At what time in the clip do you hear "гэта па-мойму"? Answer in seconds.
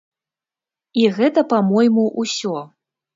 1.17-2.07